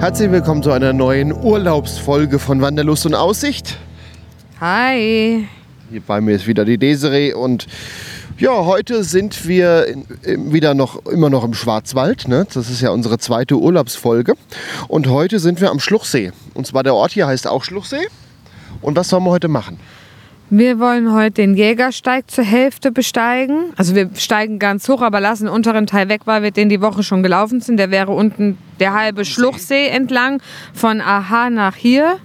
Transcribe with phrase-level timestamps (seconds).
[0.00, 3.76] Herzlich willkommen zu einer neuen Urlaubsfolge von Wanderlust und Aussicht.
[4.58, 5.46] Hi.
[5.90, 7.66] Hier bei mir ist wieder die Desiree und
[8.38, 12.28] ja, heute sind wir in, in, wieder noch immer noch im Schwarzwald.
[12.28, 12.46] Ne?
[12.50, 14.36] Das ist ja unsere zweite Urlaubsfolge.
[14.88, 16.32] Und heute sind wir am Schluchsee.
[16.54, 18.08] Und zwar der Ort hier heißt auch Schluchsee.
[18.80, 19.78] Und was sollen wir heute machen?
[20.52, 23.72] Wir wollen heute den Jägersteig zur Hälfte besteigen.
[23.76, 26.80] Also wir steigen ganz hoch, aber lassen den unteren Teil weg, weil wir den die
[26.80, 27.76] Woche schon gelaufen sind.
[27.76, 30.42] Der wäre unten der halbe Schluchsee entlang
[30.74, 32.16] von Aha nach hier.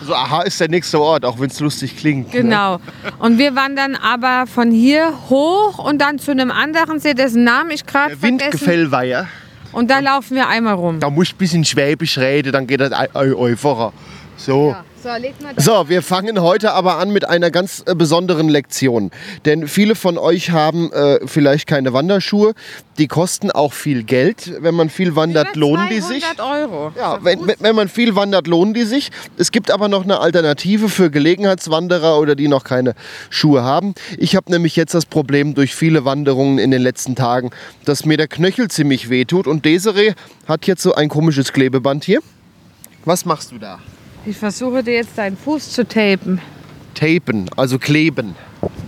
[0.00, 2.32] Also aha ist der nächste Ort, auch wenn es lustig klingt.
[2.32, 2.40] Ne?
[2.42, 2.78] Genau.
[3.18, 7.70] Und wir wandern aber von hier hoch und dann zu einem anderen See, dessen Namen
[7.70, 8.40] ich gerade vergessen.
[8.42, 9.28] Windgefällweiher.
[9.72, 11.00] Und da laufen wir einmal rum.
[11.00, 13.92] Da muss ich ein bisschen Schwäbisch reden, dann geht das ei- ei- einfacher.
[14.36, 14.74] So.
[15.04, 15.52] So, leg mal.
[15.58, 19.10] So, wir fangen heute aber an mit einer ganz äh, besonderen Lektion.
[19.44, 22.54] Denn viele von euch haben äh, vielleicht keine Wanderschuhe.
[22.96, 24.50] Die kosten auch viel Geld.
[24.62, 26.24] Wenn man viel wandert, lohnen die sich.
[26.24, 26.92] 200 Euro.
[26.96, 29.10] Ja, wenn, wenn- wenn man viel wandert, lohnen die sich.
[29.36, 32.94] Es gibt aber noch eine Alternative für Gelegenheitswanderer oder die noch keine
[33.28, 33.92] Schuhe haben.
[34.16, 37.50] Ich habe nämlich jetzt das Problem durch viele Wanderungen in den letzten Tagen,
[37.84, 39.46] dass mir der Knöchel ziemlich wehtut.
[39.46, 40.14] Und Desiree
[40.48, 42.20] hat jetzt so ein komisches Klebeband hier.
[43.04, 43.80] Was machst du da?
[44.26, 46.40] Ich versuche dir jetzt deinen Fuß zu tapen.
[46.94, 48.34] Tapen, also kleben.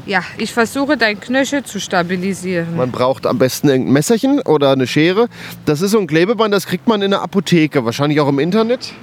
[0.07, 2.75] Ja, ich versuche deinen Knöchel zu stabilisieren.
[2.77, 5.29] Man braucht am besten irgendein Messerchen oder eine Schere.
[5.67, 8.95] Das ist so ein Klebeband, das kriegt man in der Apotheke, wahrscheinlich auch im Internet.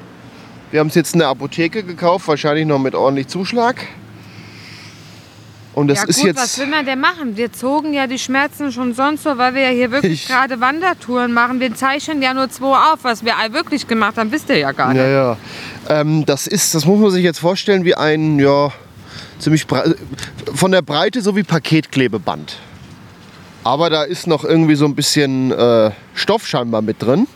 [0.71, 3.85] Wir haben es jetzt in der Apotheke gekauft, wahrscheinlich noch mit ordentlich Zuschlag.
[5.73, 6.37] Und das ja ist gut, jetzt.
[6.37, 7.35] was will man denn machen?
[7.35, 10.59] Wir zogen ja die Schmerzen schon sonst so, weil wir ja hier wirklich Ich- gerade
[10.59, 11.59] Wandertouren machen.
[11.59, 12.99] Wir zeichnen ja nur zwei auf.
[13.03, 14.97] Was wir wirklich gemacht haben, wisst ihr ja gar nicht.
[15.01, 15.37] Ja, ja.
[15.89, 18.71] Ähm, das ist, das muss man sich jetzt vorstellen wie ein, ja,
[19.39, 19.65] ziemlich
[20.53, 22.57] von der Breite so wie Paketklebeband.
[23.63, 27.27] Aber da ist noch irgendwie so ein bisschen äh, Stoff scheinbar mit drin.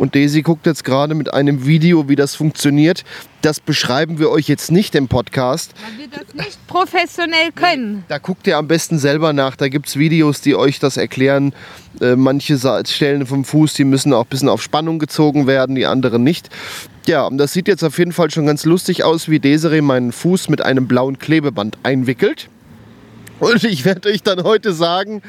[0.00, 3.04] Und Daisy guckt jetzt gerade mit einem Video, wie das funktioniert.
[3.42, 5.74] Das beschreiben wir euch jetzt nicht im Podcast.
[5.74, 8.02] Weil wir das nicht professionell können.
[8.08, 9.56] Da guckt ihr am besten selber nach.
[9.56, 11.52] Da gibt es Videos, die euch das erklären.
[12.00, 15.84] Äh, manche Stellen vom Fuß, die müssen auch ein bisschen auf Spannung gezogen werden, die
[15.84, 16.48] anderen nicht.
[17.06, 20.12] Ja, und das sieht jetzt auf jeden Fall schon ganz lustig aus, wie Desiree meinen
[20.12, 22.48] Fuß mit einem blauen Klebeband einwickelt.
[23.40, 25.22] Und ich werde euch dann heute sagen,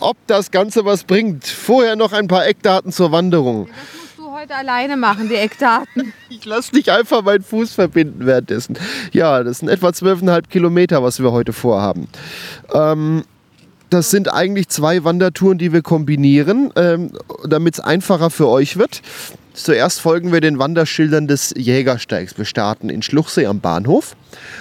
[0.00, 1.46] ob das Ganze was bringt.
[1.46, 3.66] Vorher noch ein paar Eckdaten zur Wanderung.
[3.66, 6.12] Das musst du heute alleine machen, die Eckdaten.
[6.32, 8.78] Ich lasse nicht einfach meinen Fuß verbinden währenddessen.
[9.12, 12.08] Ja, das sind etwa 12,5 Kilometer, was wir heute vorhaben.
[12.72, 13.24] Ähm,
[13.90, 17.10] das sind eigentlich zwei Wandertouren, die wir kombinieren, ähm,
[17.46, 19.02] damit es einfacher für euch wird.
[19.62, 22.38] Zuerst folgen wir den Wanderschildern des Jägersteigs.
[22.38, 24.16] Wir starten in Schluchsee am Bahnhof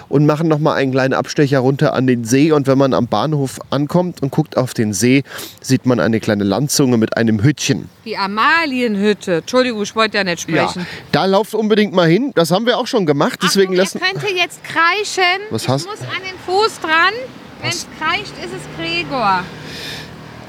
[0.09, 2.51] und machen nochmal einen kleinen Abstecher runter an den See.
[2.51, 5.23] Und wenn man am Bahnhof ankommt und guckt auf den See,
[5.61, 7.88] sieht man eine kleine Landzunge mit einem Hüttchen.
[8.03, 9.35] Die Amalienhütte.
[9.38, 10.85] Entschuldigung, ich wollte ja nicht Ja, sprechen.
[11.11, 12.31] da lauft unbedingt mal hin.
[12.35, 13.39] Das haben wir auch schon gemacht.
[13.41, 14.01] Deswegen Achtung, lassen.
[14.13, 15.23] ihr könnt jetzt kreischen.
[15.49, 17.13] Was ich hast- muss an den Fuß dran.
[17.61, 19.43] Wenn es kreischt, ist es Gregor.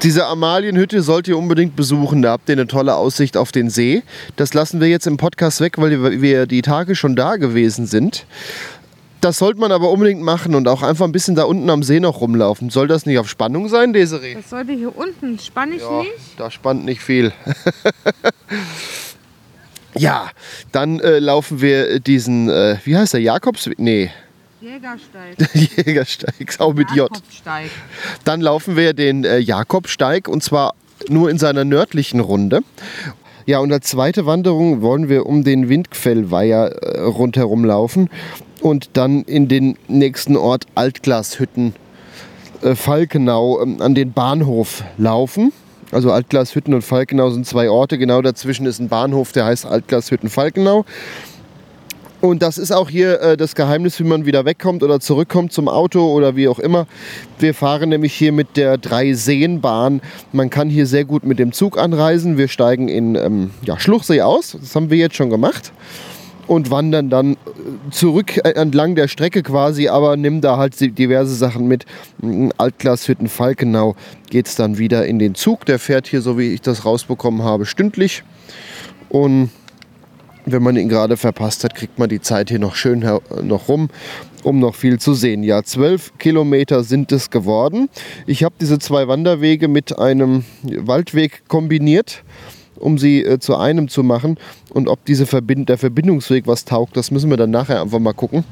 [0.03, 2.21] Diese Amalienhütte sollt ihr unbedingt besuchen.
[2.23, 4.01] Da habt ihr eine tolle Aussicht auf den See.
[4.35, 8.25] Das lassen wir jetzt im Podcast weg, weil wir die Tage schon da gewesen sind.
[9.21, 11.99] Das sollte man aber unbedingt machen und auch einfach ein bisschen da unten am See
[11.99, 12.71] noch rumlaufen.
[12.71, 14.33] Soll das nicht auf Spannung sein, Desiree?
[14.33, 15.37] Das sollte hier unten.
[15.37, 16.11] Spann ich Ja, nicht?
[16.37, 17.31] da spannt nicht viel.
[19.95, 20.31] ja,
[20.71, 23.69] dann äh, laufen wir diesen, äh, wie heißt der, Jakobs?
[23.77, 24.09] Nee,
[24.61, 25.37] Jägersteig.
[25.53, 27.09] Jägersteig, auch mit J.
[28.23, 30.75] Dann laufen wir den äh, Jakobsteig und zwar
[31.09, 32.61] nur in seiner nördlichen Runde.
[33.47, 38.09] Ja, und als zweite Wanderung wollen wir um den Windquellweiher äh, rundherum laufen
[38.61, 41.73] und dann in den nächsten Ort Altglashütten
[42.61, 45.51] äh, Falkenau ähm, an den Bahnhof laufen.
[45.91, 47.97] Also Altglashütten und Falkenau sind zwei Orte.
[47.97, 50.85] Genau dazwischen ist ein Bahnhof, der heißt Altglashütten Falkenau.
[52.21, 55.67] Und das ist auch hier äh, das Geheimnis, wie man wieder wegkommt oder zurückkommt zum
[55.67, 56.85] Auto oder wie auch immer.
[57.39, 60.01] Wir fahren nämlich hier mit der Dreiseenbahn.
[60.31, 62.37] Man kann hier sehr gut mit dem Zug anreisen.
[62.37, 64.55] Wir steigen in ähm, ja, Schluchsee aus.
[64.59, 65.73] Das haben wir jetzt schon gemacht.
[66.47, 67.37] und wandern dann äh,
[67.91, 71.85] zurück äh, entlang der Strecke quasi, aber nimm da halt diverse Sachen mit.
[72.57, 73.95] Altglashütten Falkenau
[74.29, 75.65] geht es dann wieder in den Zug.
[75.65, 78.23] Der fährt hier, so wie ich das rausbekommen habe, stündlich.
[79.09, 79.49] Und
[80.45, 82.99] wenn man ihn gerade verpasst hat, kriegt man die Zeit hier noch schön
[83.43, 83.89] noch rum,
[84.43, 85.43] um noch viel zu sehen.
[85.43, 87.89] Ja, zwölf Kilometer sind es geworden.
[88.27, 92.23] Ich habe diese zwei Wanderwege mit einem Waldweg kombiniert
[92.81, 94.37] um sie äh, zu einem zu machen.
[94.71, 98.13] Und ob diese Verbind der Verbindungsweg was taugt, das müssen wir dann nachher einfach mal
[98.13, 98.43] gucken.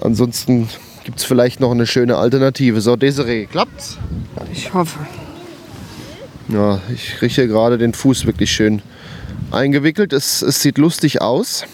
[0.00, 0.68] Ansonsten
[1.04, 2.80] gibt es vielleicht noch eine schöne Alternative.
[2.80, 3.98] So, Desiree, klappt's?
[4.52, 4.98] Ich hoffe.
[6.48, 8.82] Ja, ich rieche gerade den Fuß wirklich schön
[9.52, 10.12] eingewickelt.
[10.12, 11.64] Es, es sieht lustig aus.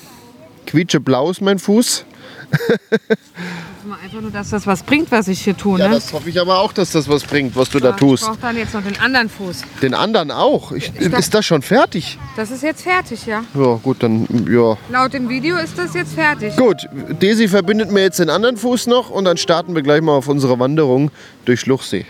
[0.67, 2.05] Quietscheblau ist mein Fuß.
[4.03, 5.79] einfach nur, dass das was bringt, was ich hier tue.
[5.79, 5.95] Ja, ne?
[5.95, 8.23] das hoffe ich aber auch, dass das was bringt, was du da tust.
[8.23, 9.63] Ich brauche dann jetzt noch den anderen Fuß.
[9.83, 10.73] Den anderen auch?
[10.73, 12.19] Ich, ich ist das schon fertig?
[12.37, 13.45] Das ist jetzt fertig, ja.
[13.55, 14.77] Ja, gut, dann, ja.
[14.91, 16.57] Laut dem Video ist das jetzt fertig.
[16.57, 16.77] Gut,
[17.23, 20.29] Desi verbindet mir jetzt den anderen Fuß noch und dann starten wir gleich mal auf
[20.29, 21.11] unsere Wanderung
[21.45, 22.07] durch Schluchsee.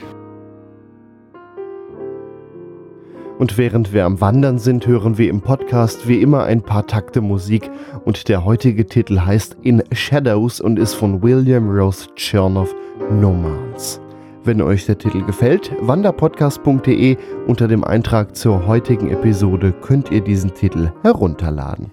[3.39, 7.21] Und während wir am Wandern sind, hören wir im Podcast wie immer ein paar Takte
[7.21, 7.71] Musik
[8.05, 12.75] und der heutige Titel heißt In Shadows und ist von William Rose Chernoff
[13.13, 14.01] Nomads.
[14.43, 20.53] Wenn euch der Titel gefällt, wanderpodcast.de unter dem Eintrag zur heutigen Episode könnt ihr diesen
[20.55, 21.93] Titel herunterladen.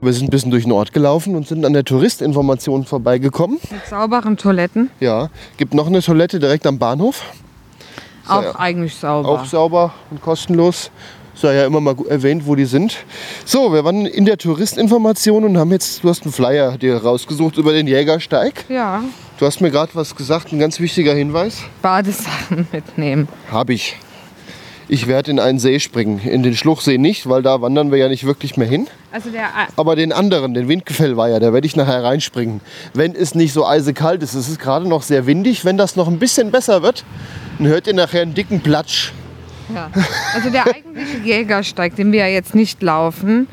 [0.00, 3.58] Wir sind ein bisschen durch den Ort gelaufen und sind an der Touristinformation vorbeigekommen.
[3.68, 4.90] Mit sauberen Toiletten.
[5.00, 7.22] Ja, gibt noch eine Toilette direkt am Bahnhof.
[8.28, 9.28] Auch ja, eigentlich sauber.
[9.28, 10.92] Auch sauber und kostenlos.
[11.34, 12.96] Sei ja immer mal erwähnt, wo die sind.
[13.44, 17.56] So, wir waren in der Touristinformation und haben jetzt, du hast einen Flyer dir rausgesucht
[17.58, 18.66] über den Jägersteig.
[18.68, 19.02] Ja.
[19.38, 21.62] Du hast mir gerade was gesagt, ein ganz wichtiger Hinweis.
[21.82, 23.28] Badesachen mitnehmen.
[23.50, 23.96] Habe ich.
[24.90, 26.18] Ich werde in einen See springen.
[26.20, 28.86] In den Schluchsee nicht, weil da wandern wir ja nicht wirklich mehr hin.
[29.12, 32.62] Also der, Aber den anderen, den Windgefällweiher, da werde ich nachher reinspringen.
[32.94, 34.34] Wenn es nicht so eisekalt ist.
[34.34, 35.66] Es ist gerade noch sehr windig.
[35.66, 37.04] Wenn das noch ein bisschen besser wird,
[37.58, 39.12] dann hört ihr nachher einen dicken Platsch.
[39.74, 39.90] Ja.
[40.34, 43.46] Also der eigentliche Jägersteig, den wir ja jetzt nicht laufen,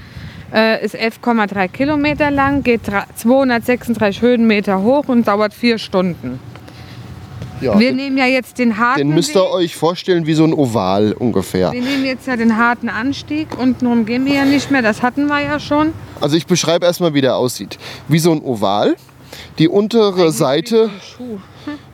[0.54, 6.40] äh, ist 11,3 Kilometer lang, geht 236 Höhenmeter hoch und dauert vier Stunden.
[7.62, 9.54] Ja, wir nehmen ja jetzt den harten Den müsst ihr Weg.
[9.54, 11.72] euch vorstellen wie so ein Oval ungefähr.
[11.72, 13.58] Wir nehmen jetzt ja den harten Anstieg.
[13.58, 15.94] Untenrum gehen wir ja nicht mehr, das hatten wir ja schon.
[16.20, 17.78] Also ich beschreibe erstmal, wie der aussieht.
[18.08, 18.96] Wie so ein Oval.
[19.58, 20.90] Die untere Eigentlich Seite.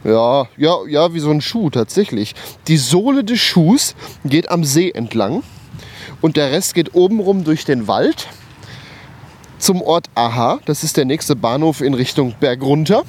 [0.04, 2.36] Ja, ja, ja, wie so ein Schuh tatsächlich.
[2.68, 5.44] Die Sohle des Schuhs geht am See entlang
[6.22, 8.28] und der Rest geht obenrum durch den Wald
[9.60, 10.60] zum Ort Aha.
[10.66, 13.04] Das ist der nächste Bahnhof in Richtung Berg runter.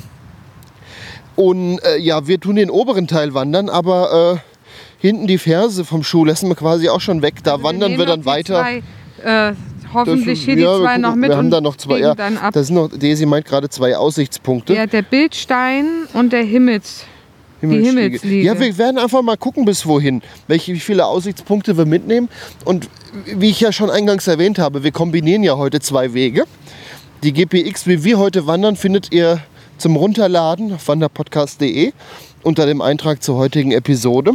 [1.36, 4.66] Und äh, ja, wir tun den oberen Teil wandern, aber äh,
[4.98, 7.36] hinten die Ferse vom Schuh lassen wir quasi auch schon weg.
[7.42, 8.60] Da also wandern wir, dann weiter.
[8.60, 8.82] Zwei,
[9.24, 9.54] äh,
[9.92, 11.30] hoffentlich das, hier ja, die zwei noch mit.
[11.30, 11.98] Wir haben da noch zwei.
[11.98, 14.74] Ja, da sind noch, Desi meint gerade zwei Aussichtspunkte.
[14.74, 17.04] Ja, der Bildstein und der Himmels.
[17.62, 18.44] Die Himmelsliege.
[18.44, 22.28] Ja, wir werden einfach mal gucken, bis wohin, welche, wie viele Aussichtspunkte wir mitnehmen.
[22.64, 22.88] Und
[23.26, 26.44] wie ich ja schon eingangs erwähnt habe, wir kombinieren ja heute zwei Wege.
[27.22, 29.40] Die GPX, wie wir heute wandern, findet ihr
[29.82, 31.92] zum Runterladen auf wanderpodcast.de
[32.44, 34.34] unter dem Eintrag zur heutigen Episode.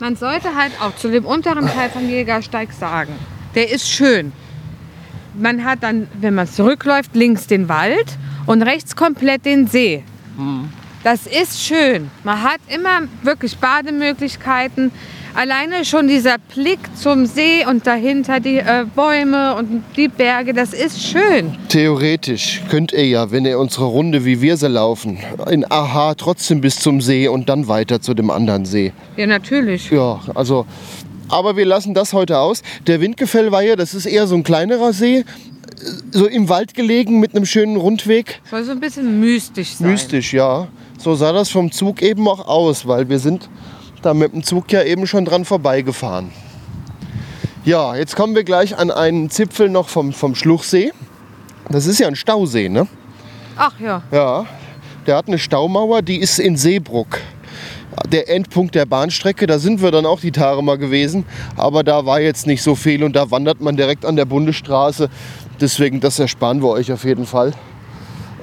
[0.00, 3.12] Man sollte halt auch zu dem unteren Teil vom Jägersteig sagen,
[3.54, 4.32] der ist schön.
[5.34, 10.02] Man hat dann, wenn man zurückläuft, links den Wald und rechts komplett den See.
[10.36, 10.68] Hm.
[11.04, 12.10] Das ist schön.
[12.24, 14.90] Man hat immer wirklich Bademöglichkeiten.
[15.38, 20.72] Alleine schon dieser Blick zum See und dahinter die äh, Bäume und die Berge, das
[20.72, 21.56] ist schön.
[21.68, 25.18] Theoretisch könnt ihr ja, wenn ihr unsere Runde wie wir sie laufen,
[25.48, 28.92] in Aha trotzdem bis zum See und dann weiter zu dem anderen See.
[29.16, 29.88] Ja, natürlich.
[29.92, 30.66] Ja, also
[31.28, 32.62] aber wir lassen das heute aus.
[32.88, 35.24] Der Windgefällweiher, das ist eher so ein kleinerer See,
[36.10, 38.40] so im Wald gelegen mit einem schönen Rundweg.
[38.50, 39.88] Soll so ein bisschen mystisch sein.
[39.88, 40.66] Mystisch, ja.
[40.98, 43.48] So sah das vom Zug eben auch aus, weil wir sind
[44.02, 46.30] da mit dem Zug ja eben schon dran vorbeigefahren.
[47.64, 50.92] Ja, jetzt kommen wir gleich an einen Zipfel noch vom, vom Schluchsee.
[51.68, 52.86] Das ist ja ein Stausee, ne?
[53.56, 54.02] Ach ja.
[54.10, 54.46] Ja,
[55.06, 57.20] der hat eine Staumauer, die ist in Seebruck.
[58.10, 61.24] Der Endpunkt der Bahnstrecke, da sind wir dann auch die Tage mal gewesen,
[61.56, 65.10] aber da war jetzt nicht so viel und da wandert man direkt an der Bundesstraße.
[65.60, 67.52] Deswegen, das ersparen wir euch auf jeden Fall.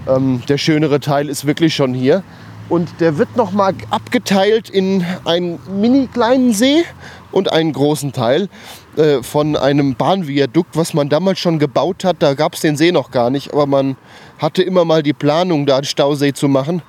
[0.07, 2.23] Ähm, der schönere Teil ist wirklich schon hier.
[2.67, 6.83] Und der wird noch mal abgeteilt in einen mini kleinen See
[7.31, 8.49] und einen großen Teil
[8.97, 12.17] äh, von einem Bahnviadukt, was man damals schon gebaut hat.
[12.19, 13.97] Da gab es den See noch gar nicht, aber man
[14.39, 16.81] hatte immer mal die Planung, da einen Stausee zu machen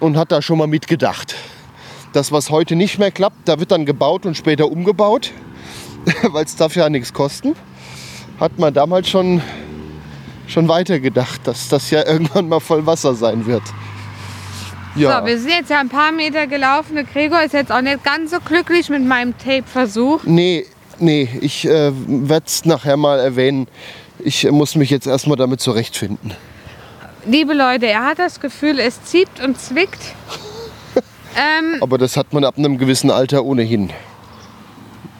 [0.00, 1.34] und hat da schon mal mitgedacht.
[2.12, 5.32] Das, was heute nicht mehr klappt, da wird dann gebaut und später umgebaut,
[6.30, 7.54] weil es darf ja nichts kosten.
[8.38, 9.42] Hat man damals schon,
[10.46, 13.62] schon weitergedacht, dass das ja irgendwann mal voll Wasser sein wird.
[14.96, 16.94] Ja, So, wir sind jetzt ja ein paar Meter gelaufen.
[16.96, 20.20] Der Gregor ist jetzt auch nicht ganz so glücklich mit meinem Tape-Versuch.
[20.24, 20.66] nee,
[20.98, 23.68] nee, ich äh, werde es nachher mal erwähnen.
[24.18, 26.34] Ich äh, muss mich jetzt erstmal damit zurechtfinden.
[27.26, 30.00] Liebe Leute, er hat das Gefühl, es zieht und zwickt.
[31.36, 33.90] ähm, Aber das hat man ab einem gewissen Alter ohnehin.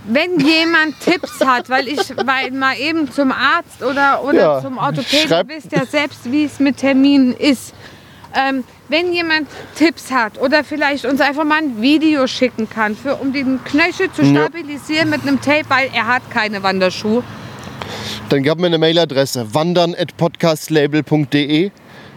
[0.07, 4.79] wenn jemand Tipps hat, weil ich weil mal eben zum Arzt oder, oder Ja, zum
[4.79, 7.73] Orthopäden, wisst ja selbst, wie es mit Terminen ist.
[8.35, 13.14] Ähm, wenn jemand Tipps hat oder vielleicht uns einfach mal ein Video schicken kann, für,
[13.16, 17.23] um den Knöchel zu stabilisieren mit einem Tape, weil er hat keine Wanderschuhe.
[18.28, 21.70] Dann gab mir eine Mailadresse wandern.podcastlabel.de.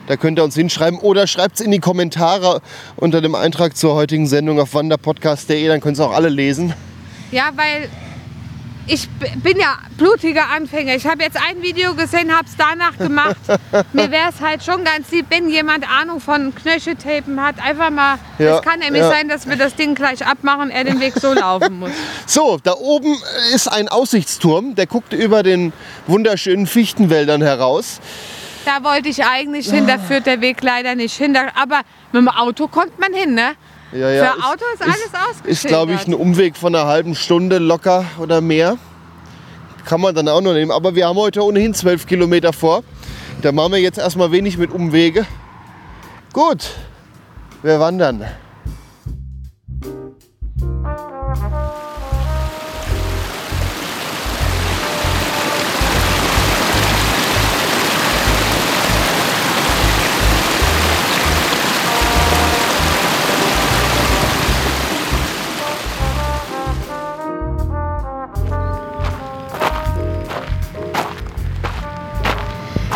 [0.08, 2.62] Da könnt ihr uns hinschreiben oder schreibt es in die Kommentare
[2.98, 5.65] unter dem Eintrag zur heutigen Sendung auf wanderpodcast.de.
[5.68, 6.74] Dann können es auch alle lesen.
[7.32, 7.88] Ja, weil
[8.86, 10.96] ich bin ja blutiger Anfänger.
[10.96, 13.38] Ich habe jetzt ein Video gesehen, habe es danach gemacht.
[13.94, 17.56] Mir wäre es halt schon ganz lieb, wenn jemand Ahnung von Knöcheltapen hat.
[17.63, 19.10] Einfach mal, Ja, es kann nämlich ja.
[19.10, 21.92] sein, dass wir das Ding gleich abmachen, er den Weg so laufen muss.
[22.25, 23.18] So, da oben
[23.54, 25.72] ist ein Aussichtsturm, der guckt über den
[26.08, 28.00] wunderschönen Fichtenwäldern heraus.
[28.66, 31.38] Da wollte ich eigentlich hin, da führt der Weg leider nicht hin.
[31.56, 33.56] Aber mit dem Auto kommt man hin, ne?
[33.94, 35.46] Ja, Für Auto ist alles ausgeschildert.
[35.46, 38.78] Ist, glaube ich, ein Umweg von einer halben Stunde locker oder mehr.
[39.86, 40.72] Kann man dann auch noch nehmen.
[40.72, 42.84] Aber wir haben heute ohnehin zwölf Kilometer vor.
[43.42, 45.26] Da machen wir jetzt erstmal wenig mit Umwege.
[46.32, 46.72] Gut,
[47.62, 48.26] wir wandern.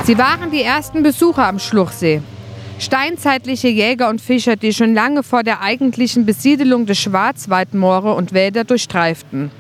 [0.08, 2.22] Sie waren die ersten Besucher am Schluchsee.
[2.80, 8.64] Steinzeitliche Jäger und Fischer, die schon lange vor der eigentlichen Besiedelung des Schwarzwaldmoore und Wälder
[8.64, 9.52] durchstreiften.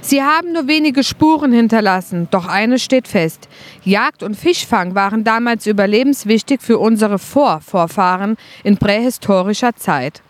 [0.00, 3.50] Sie haben nur wenige Spuren hinterlassen, doch eines steht fest.
[3.84, 10.22] Jagd und Fischfang waren damals überlebenswichtig für unsere Vorvorfahren in prähistorischer Zeit.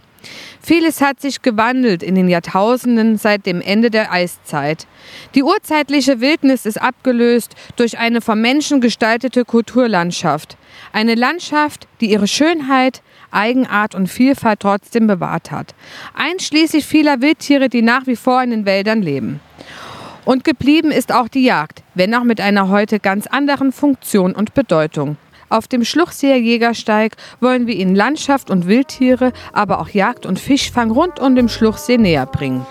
[0.61, 4.87] Vieles hat sich gewandelt in den Jahrtausenden seit dem Ende der Eiszeit.
[5.35, 10.57] Die urzeitliche Wildnis ist abgelöst durch eine vom Menschen gestaltete Kulturlandschaft.
[10.93, 15.75] Eine Landschaft, die ihre Schönheit, Eigenart und Vielfalt trotzdem bewahrt hat.
[16.15, 19.41] Einschließlich vieler Wildtiere, die nach wie vor in den Wäldern leben.
[20.25, 24.55] Und geblieben ist auch die Jagd, wenn auch mit einer heute ganz anderen Funktion und
[24.55, 25.17] Bedeutung.
[25.53, 30.91] Auf dem Schluchseer Jägersteig wollen wir Ihnen Landschaft und Wildtiere, aber auch Jagd und Fischfang
[30.91, 32.65] rund um den Schluchsee näher bringen.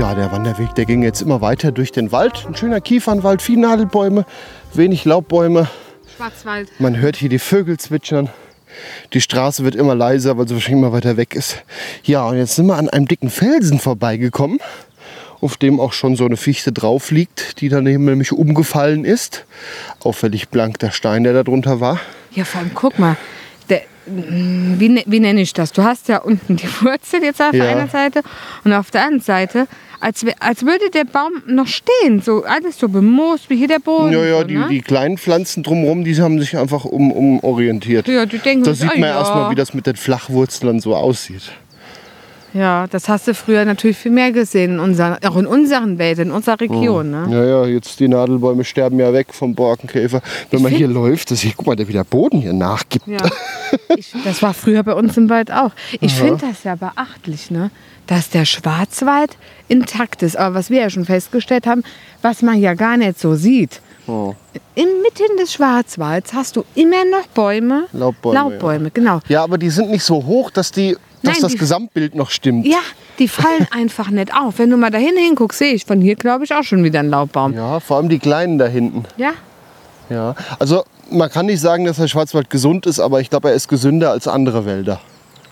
[0.00, 2.44] Ja, der Wanderweg, der ging jetzt immer weiter durch den Wald.
[2.44, 4.26] Ein schöner Kiefernwald, viele Nadelbäume,
[4.72, 5.68] wenig Laubbäume.
[6.16, 6.68] Schwarzwald.
[6.78, 8.30] Man hört hier die Vögel zwitschern.
[9.12, 11.62] Die Straße wird immer leiser, weil sie wahrscheinlich immer weiter weg ist.
[12.02, 14.58] Ja, und jetzt sind wir an einem dicken Felsen vorbeigekommen,
[15.40, 19.44] auf dem auch schon so eine Fichte drauf liegt, die daneben nämlich umgefallen ist.
[20.00, 22.00] Auffällig blank der Stein, der da drunter war.
[22.32, 23.16] Ja, vor allem guck mal.
[24.06, 25.72] Mm, wie, ne- wie nenne ich das?
[25.72, 27.64] Du hast ja unten die Wurzel jetzt auf Ja.
[27.68, 28.22] einer Seite
[28.64, 29.66] und auf der anderen Seite,
[30.00, 32.20] als, als würde der Baum noch stehen.
[32.22, 34.12] So alles so bemoost wie hier der Boden.
[34.12, 34.66] Ja, ja, so, die, ne?
[34.68, 38.06] die kleinen Pflanzen drumherum, die haben sich einfach um, umorientiert.
[38.08, 39.18] ja, die denken, Da sieht ah, man ja.
[39.18, 41.52] erstmal, wie das mit den Flachwurzeln so aussieht.
[42.54, 46.28] Ja, das hast du früher natürlich viel mehr gesehen, in unseren, auch in unseren Wäldern,
[46.28, 47.10] in unserer Region.
[47.10, 47.26] Ne?
[47.30, 50.22] Ja, ja, jetzt die Nadelbäume sterben ja weg vom Borkenkäfer.
[50.50, 53.08] Wenn man find- hier läuft, das hier, guck mal, der wie der Boden hier nachgibt.
[53.08, 53.18] Ja.
[53.96, 55.72] Ich, das war früher bei uns im Wald auch.
[56.00, 57.70] Ich finde das ja beachtlich, ne?
[58.06, 59.36] dass der Schwarzwald
[59.68, 60.36] intakt ist.
[60.36, 61.82] Aber was wir ja schon festgestellt haben,
[62.22, 63.80] was man ja gar nicht so sieht.
[64.06, 64.34] Oh.
[64.74, 67.86] Inmitten des Schwarzwalds hast du immer noch Bäume.
[67.92, 69.20] Laubbäume, Laubbäume, genau.
[69.28, 72.30] Ja, aber die sind nicht so hoch, dass, die, dass Nein, das die- Gesamtbild noch
[72.30, 72.66] stimmt.
[72.66, 72.78] Ja,
[73.18, 74.58] die fallen einfach nicht auf.
[74.58, 77.10] Wenn du mal dahin hinguckst, sehe ich von hier, glaube ich, auch schon wieder einen
[77.10, 77.54] Laubbaum.
[77.54, 79.04] Ja, vor allem die kleinen da hinten.
[79.16, 79.32] Ja?
[80.10, 80.34] Ja.
[80.58, 83.68] Also man kann nicht sagen, dass der Schwarzwald gesund ist, aber ich glaube, er ist
[83.68, 85.00] gesünder als andere Wälder.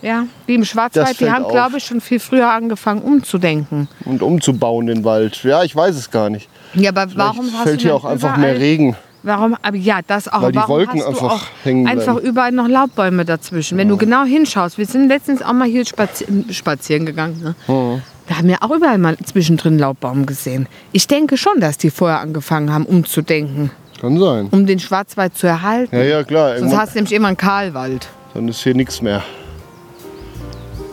[0.02, 3.86] Ja, wie im Schwarzwald, die haben, glaube ich, schon viel früher angefangen umzudenken.
[4.04, 5.44] Und umzubauen den Wald.
[5.44, 6.48] Ja, ich weiß es gar nicht.
[6.74, 8.96] Ja, aber warum Vielleicht hast fällt hier auch einfach mehr Regen.
[9.24, 9.56] Warum?
[9.62, 10.42] Aber ja, das auch.
[10.42, 12.26] Weil die Warum Wolken hast du einfach auch hängen einfach bleiben.
[12.28, 13.78] überall noch Laubbäume dazwischen.
[13.78, 17.40] Wenn du genau hinschaust, wir sind letztens auch mal hier spazi spazieren gegangen.
[17.68, 18.02] Ne?
[18.28, 20.66] Da haben wir auch überall mal zwischendrin Laubbaum gesehen.
[20.92, 24.48] Ich denke schon, dass die vorher angefangen haben, umzudenken, Kann sein.
[24.50, 25.94] um den Schwarzwald zu erhalten.
[25.96, 26.58] Ja, ja, klar.
[26.58, 28.08] Sonst hast du nämlich immer einen Kahlwald.
[28.34, 29.22] dann ist hier nichts mehr.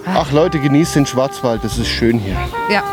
[0.06, 2.36] Ach Leute, genießt den Schwarzwald, das ist schön hier.
[2.72, 2.84] Ja.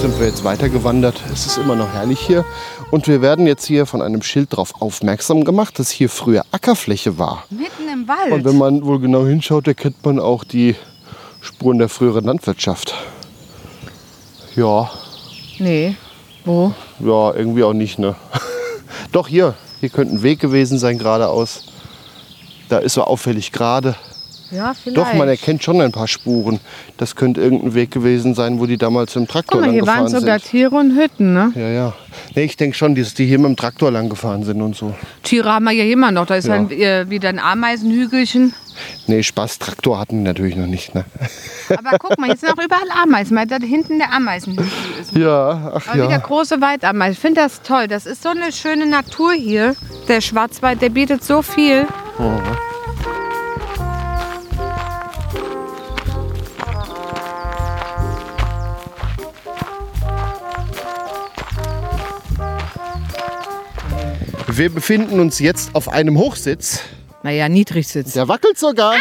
[0.00, 1.22] Sind wir jetzt weitergewandert.
[1.32, 2.44] Es ist immer noch herrlich hier.
[2.90, 7.18] Und wir werden jetzt hier von einem Schild darauf aufmerksam gemacht, dass hier früher Ackerfläche
[7.18, 7.44] war.
[7.50, 8.32] Mitten im Wald.
[8.32, 10.74] Und wenn man wohl genau hinschaut, erkennt man auch die
[11.40, 12.94] Spuren der früheren Landwirtschaft.
[14.56, 14.90] Ja,
[15.58, 15.96] nee.
[16.44, 16.72] Wo?
[17.00, 18.16] ja, irgendwie auch nicht, ne?
[19.12, 21.66] Doch hier, hier könnte ein Weg gewesen sein geradeaus.
[22.68, 23.94] Da ist so auffällig gerade.
[24.54, 24.96] Ja, vielleicht.
[24.96, 26.60] Doch, man erkennt schon ein paar Spuren.
[26.96, 29.86] Das könnte irgendein Weg gewesen sein, wo die damals im Traktor Guck mal, lang hier
[29.86, 30.50] waren sogar sind.
[30.50, 31.52] Tiere und Hütten, ne?
[31.54, 31.92] Ja, ja.
[32.34, 34.94] Nee, ich denke schon, dass die hier mit dem Traktor lang gefahren sind und so.
[35.22, 36.26] Tiere haben wir ja immer noch.
[36.26, 36.54] Da ist Ja.
[36.56, 38.54] dann äh, wieder ein Ameisenhügelchen.
[39.06, 41.04] Nee, Spaß, Traktor hatten die natürlich noch nicht, ne?
[41.76, 44.66] Aber guck mal, jetzt sind auch überall Ameisen, weil da hinten der Ameisenhügel
[45.00, 45.16] ist.
[45.16, 46.18] Ja, ach Aber wieder ja.
[46.18, 47.12] große Waldameisen.
[47.12, 47.86] Ich finde das toll.
[47.88, 49.76] Das ist so eine schöne Natur hier.
[50.08, 51.86] Der Schwarzwald, der bietet so viel.
[64.56, 66.78] Wir befinden uns jetzt auf einem Hochsitz.
[67.24, 68.12] Naja, Niedrigsitz.
[68.12, 68.94] Der wackelt sogar.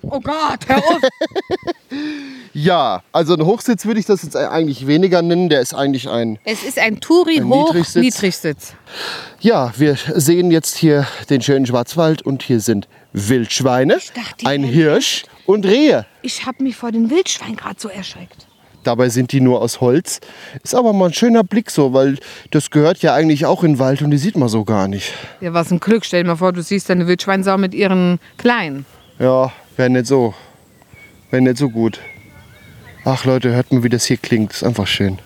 [0.00, 1.00] Oh Gott, hör auf.
[2.56, 5.48] Ja, also ein Hochsitz würde ich das jetzt eigentlich weniger nennen.
[5.48, 6.38] Der ist eigentlich ein.
[6.44, 8.74] Es ist ein Touri Ein hoch Niedrigsitz.
[9.40, 15.24] Ja, wir sehen jetzt hier den schönen Schwarzwald und hier sind Wildschweine, dachte, ein Hirsch
[15.46, 16.06] und Rehe.
[16.22, 18.46] Ich habe mich vor den Wildschwein gerade so erschreckt.
[18.84, 20.20] Dabei sind die nur aus Holz.
[20.62, 22.18] Ist aber mal ein schöner Blick so, weil
[22.50, 25.12] das gehört ja eigentlich auch in den Wald und die sieht man so gar nicht.
[25.40, 26.04] Ja, was ein Glück.
[26.04, 28.86] Stell dir mal vor, du siehst eine Wildschweinsau mit ihren Kleinen.
[29.18, 30.34] Ja, wäre nicht so.
[31.30, 31.98] Wäre nicht so gut.
[33.04, 34.52] Ach Leute, hört mal, wie das hier klingt.
[34.52, 35.18] Ist einfach schön.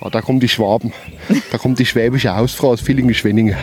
[0.00, 0.92] Oh, da kommen die Schwaben.
[1.52, 3.56] Da kommt die schwäbische Hausfrau aus Villingen-Schwenningen.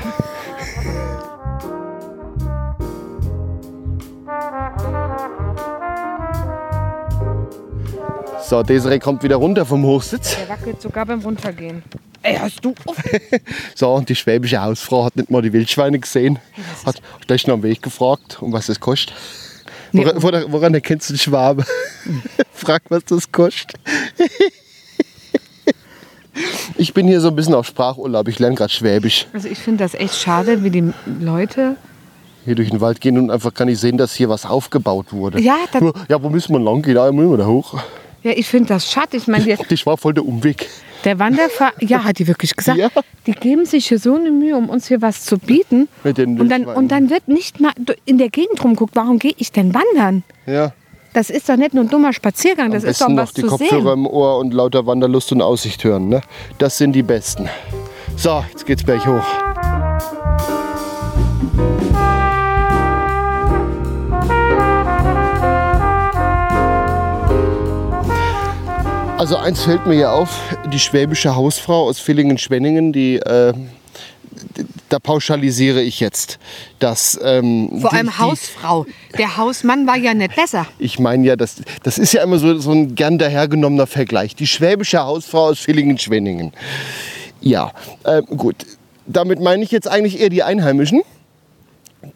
[8.50, 10.36] So, Desiree kommt wieder runter vom Hochsitz.
[10.36, 11.84] Der wackelt sogar beim Runtergehen.
[12.24, 12.74] Ey, hast du.
[13.76, 16.40] So, und die schwäbische Hausfrau hat nicht mal die Wildschweine gesehen.
[16.84, 19.14] Hat gleich noch am Weg gefragt, um was das kostet.
[19.92, 21.64] Nee, Woran, woran, woran erkennst du den Schwabe?
[22.52, 23.76] Frag, was das kostet.
[26.76, 28.28] ich bin hier so ein bisschen auf Sprachurlaub.
[28.30, 29.28] Ich lerne gerade Schwäbisch.
[29.32, 31.76] Also ich finde das echt schade, wie die Leute.
[32.46, 35.40] Hier durch den Wald gehen und einfach kann ich sehen, dass hier was aufgebaut wurde.
[35.40, 36.96] Ja, Nur, ja wo müssen wir lang gehen?
[36.96, 37.80] Da müssen wir da hoch.
[38.24, 39.18] Ja, ich finde das schade.
[39.18, 40.68] Ich meine, Das war voll der Umweg.
[41.06, 41.72] der Wanderverein.
[41.80, 42.78] Ja, hat die wirklich gesagt.
[42.78, 42.90] Ja.
[43.26, 45.88] Die geben sich hier so eine Mühe, um uns hier was zu bieten.
[46.04, 47.72] Mit den und, dann, und dann wird nicht mal
[48.06, 50.24] in der Gegend rumguckt, warum gehe ich denn wandern?
[50.46, 50.74] Ja.
[51.14, 53.42] Das ist doch nicht nur ein dummer Spaziergang, das Am ist doch was noch die
[53.42, 54.06] zu Kopfhörer sehen.
[54.06, 56.08] im Ohr und lauter Wanderlust und Aussicht hören.
[56.10, 56.22] Ne?
[56.60, 57.50] Das sind die besten.
[58.16, 59.26] So, jetzt geht's gleich hoch.
[69.30, 70.39] Also eins fällt mir hier auf,
[70.74, 73.54] die schwäbische Hausfrau aus Villingen-Schwenningen, die, äh,
[74.89, 76.39] da pauschalisiere ich jetzt,
[76.80, 77.15] dass...
[77.24, 78.88] Ähm, Vor die- allem die- Hausfrau.
[79.20, 80.65] Der Hausmann war ja nicht besser.
[80.80, 84.36] ich meine ja, das, das ist ja immer so, so ein gern dahergenommener Vergleich.
[84.36, 86.52] Die schwäbische Hausfrau aus Villingen-Schwenningen.
[87.39, 87.72] Ja,
[88.06, 88.56] ähm, gut.
[89.06, 91.04] Damit meine ich jetzt eigentlich eher die Einheimischen.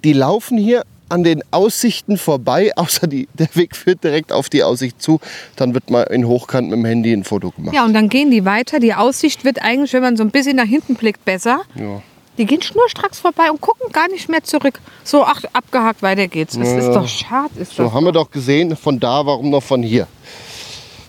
[0.04, 0.82] Die laufen hier
[1.14, 5.20] an den Aussichten vorbei, außer die, der Weg führt direkt auf die Aussicht zu.
[5.56, 7.76] Dann wird mal in Hochkant mit dem Handy ein Foto gemacht.
[7.76, 8.80] Ja, und dann gehen die weiter.
[8.80, 11.62] Die Aussicht wird eigentlich, wenn man so ein bisschen nach hinten blickt, besser.
[11.76, 12.02] Ja.
[12.40, 14.80] Die gehen schnurstracks vorbei und gucken gar nicht mehr zurück.
[15.04, 16.58] So, ach, abgehakt, weiter geht's.
[16.58, 17.52] Das ist doch schade.
[17.60, 20.08] Ist So haben wir doch gesehen, von da, warum noch von hier.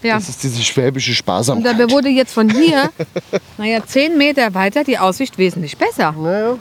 [0.03, 0.17] ja.
[0.17, 1.79] Das ist diese schwäbische Und Sparsamkeit.
[1.81, 2.91] dabei wurde jetzt von hier,
[3.59, 6.13] naja, zehn Meter weiter die Aussicht wesentlich besser.
[6.13, 6.59] Naja,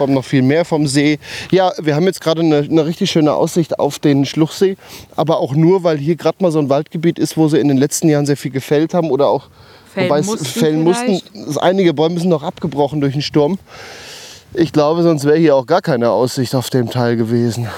[0.00, 1.18] kommt noch viel mehr vom See.
[1.50, 4.78] Ja, wir haben jetzt gerade eine, eine richtig schöne Aussicht auf den Schluchsee.
[5.14, 7.76] Aber auch nur, weil hier gerade mal so ein Waldgebiet ist, wo sie in den
[7.76, 9.48] letzten Jahren sehr viel gefällt haben oder auch
[9.92, 11.20] Fällen wobei mussten fällen mussten.
[11.58, 13.58] Einige Bäume sind noch abgebrochen durch den Sturm.
[14.54, 17.68] Ich glaube, sonst wäre hier auch gar keine Aussicht auf dem Teil gewesen.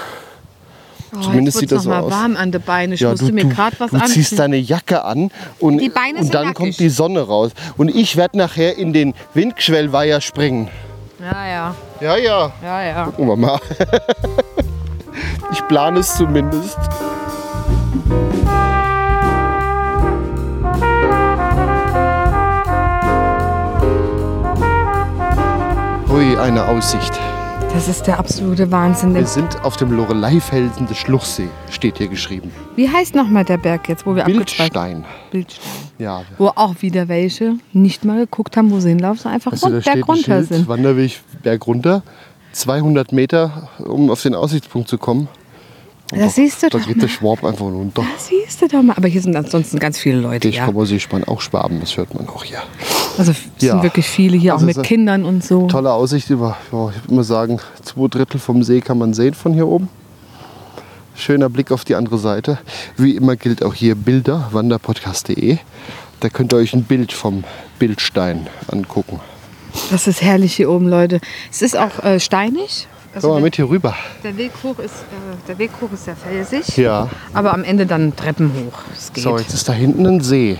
[1.15, 2.11] Oh, Zumindest sieht das wird's so noch mal aus.
[2.11, 2.93] warm an den Beinen.
[2.93, 4.37] Ich Ja, du, mir gerade was du ziehst anziehen.
[4.37, 6.55] deine Jacke an und, und dann nackig.
[6.55, 7.51] kommt die Sonne raus.
[7.77, 10.69] Und ich werde nachher in den Windschwellweiher springen.
[11.19, 11.75] Ja, ja.
[11.99, 12.51] Ja, ja.
[12.61, 13.03] Ja, ja.
[13.05, 13.59] Gucken wir mal.
[15.51, 16.79] Ich plane es zumindest.
[26.09, 27.19] Hui, eine Aussicht.
[27.73, 29.15] Das ist der absolute Wahnsinn.
[29.15, 32.51] Wir sind auf dem Loreleifelsen des Schluchsee, steht hier geschrieben.
[32.75, 35.03] Wie heißt nochmal der Berg jetzt, wo wir Bildstein.
[35.31, 35.65] Bildstein.
[35.97, 36.21] Ja.
[36.37, 39.83] Wo auch wieder welche nicht mal geguckt haben, wo sie hinlaufen, sondern einfach da rund,
[39.83, 40.67] Berg ein runter Schild, sind.
[40.67, 42.03] Wanderweg Berg runter.
[42.51, 45.27] 200 Meter, um auf den Aussichtspunkt zu kommen.
[46.15, 48.03] Das siehst du Da doch geht der Schwab einfach runter.
[48.15, 48.95] Das siehst du doch mal.
[48.97, 50.47] Aber hier sind ansonsten ganz viele Leute.
[50.47, 50.65] Ich Ja.
[50.65, 52.61] komme aus Seespann, auch Schwaben, das hört man auch hier.
[53.17, 53.73] Also es Ja.
[53.73, 55.67] sind wirklich viele hier, Also auch mit Kindern und so.
[55.67, 59.33] Tolle Aussicht über, ja, ich würde mal sagen, zwei Drittel vom See kann man sehen
[59.33, 59.89] von hier oben.
[61.15, 62.57] Schöner Blick auf die andere Seite.
[62.97, 65.57] Wie immer gilt auch hier Bilder, wanderpodcast.de.
[66.21, 67.43] Da könnt ihr euch ein Bild vom
[67.77, 69.19] Bildstein angucken.
[69.91, 71.19] Das ist herrlich hier oben, Leute.
[71.51, 72.87] Es ist auch äh, steinig.
[73.15, 73.95] Also Komm mal der, mit hier rüber.
[74.23, 76.77] der, Weg hoch ist, äh, der Weg hoch ist sehr felsig.
[76.77, 77.09] Ja.
[77.33, 78.79] Aber am Ende dann Treppen hoch.
[79.15, 80.57] So, jetzt ist da hinten ein See.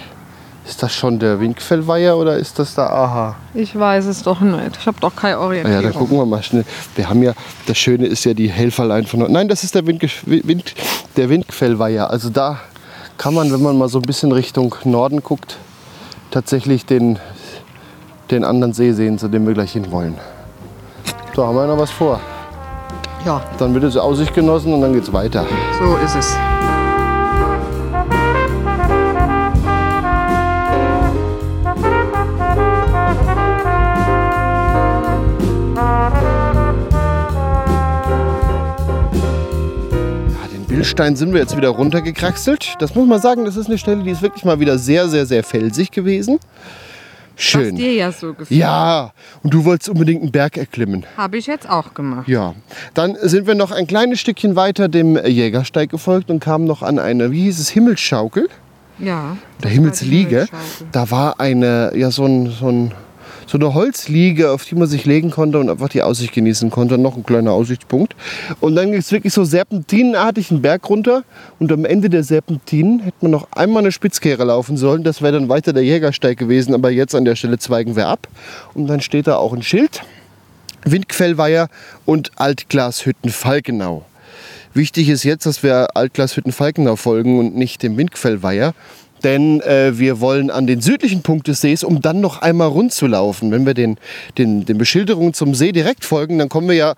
[0.65, 3.35] Ist das schon der Winkfellweiher oder ist das da Aha?
[3.53, 4.77] Ich weiß es doch nicht.
[4.79, 5.81] Ich habe doch keine Orientierung.
[5.81, 6.63] Ja, dann gucken wir mal schnell.
[6.95, 7.33] Wir haben ja,
[7.65, 9.29] das Schöne ist ja die Helferlein von.
[9.29, 10.73] Nein, das ist der, Wind, Wind,
[11.17, 12.09] der Windquellweiher.
[12.09, 12.61] Also da
[13.17, 15.57] kann man, wenn man mal so ein bisschen Richtung Norden guckt,
[16.31, 17.19] tatsächlich den,
[18.31, 20.17] den anderen See sehen, zu dem wir gleich hin wollen.
[21.35, 22.21] So, haben wir noch was vor.
[23.25, 25.45] Ja, Dann wird es Aussicht genossen und dann geht's weiter.
[25.79, 26.35] so ist es.
[40.67, 42.75] Bildstein sind wir jetzt wieder runtergekraxelt.
[42.79, 45.25] Das muss man sagen, das ist eine Stelle, die ist wirklich mal wieder sehr, sehr,
[45.25, 46.39] sehr felsig gewesen.
[47.35, 47.75] Was Schön.
[47.75, 48.59] dir ja so gefällt.
[48.59, 51.05] Ja, und du wolltest unbedingt einen Berg erklimmen.
[51.17, 52.27] Habe ich jetzt auch gemacht.
[52.27, 52.53] Ja,
[52.93, 56.99] dann sind wir noch ein kleines Stückchen weiter dem Jägersteig gefolgt und kamen noch an
[56.99, 58.49] eine, wie hieß es, Himmelsschaukel,
[58.99, 59.37] Ja.
[59.63, 60.45] der Himmelsliege.
[60.45, 60.87] Himmelsschaukel.
[60.91, 62.91] Da war eine, ja, so, ein, so, ein,
[63.47, 66.97] so eine Holzliege, auf die man sich legen konnte und einfach die Aussicht genießen konnte.
[66.97, 68.15] Noch ein kleiner Aussichtspunkt.
[68.59, 71.23] Und dann ging es wirklich so serpentinenartig einen Berg runter.
[71.59, 75.03] Und am Ende der Serpentinen hätte man noch einmal eine Spitzkehre laufen sollen.
[75.03, 76.73] Das wäre dann weiter der Jägersteig gewesen.
[76.73, 78.27] Aber jetzt an der Stelle zweigen wir ab.
[78.73, 80.01] Und dann steht da auch ein Schild.
[80.85, 81.69] Windquellweiher
[82.05, 84.03] und Altglashütten Falkenau.
[84.73, 88.73] Wichtig ist jetzt, dass wir Altglashütten Falkenau folgen und nicht dem Windquellweiher.
[89.23, 92.93] Denn äh, wir wollen an den südlichen Punkt des Sees, um dann noch einmal rund
[92.93, 93.51] zu laufen.
[93.51, 93.97] Wenn wir den,
[94.37, 96.93] den, den Beschilderungen zum See direkt folgen, dann kommen wir ja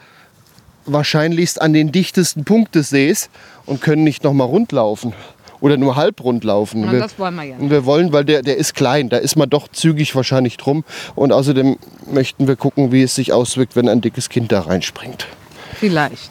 [0.86, 3.30] wahrscheinlichst an den dichtesten Punkt des Sees
[3.66, 5.14] und können nicht noch mal rund laufen.
[5.62, 6.82] Oder nur halb rund laufen.
[6.86, 7.56] Na, Wir- das wollen wir ja.
[7.58, 10.84] und wir wollen, weil der, der ist klein, da ist man doch zügig wahrscheinlich drum.
[11.16, 11.78] Und außerdem
[12.12, 15.26] möchten wir gucken, wie es sich auswirkt, wenn ein dickes Kind da reinspringt.
[15.80, 16.30] Vielleicht.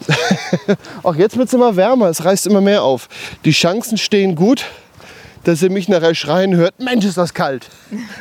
[1.03, 3.09] Auch jetzt wird es immer wärmer, es reißt immer mehr auf.
[3.45, 4.65] Die Chancen stehen gut,
[5.45, 7.69] dass ihr mich nachher schreien hört, Mensch, ist das kalt.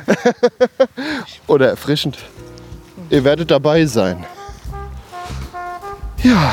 [1.47, 2.19] Oder erfrischend.
[3.11, 4.25] Ihr werdet dabei sein.
[6.23, 6.53] Ja.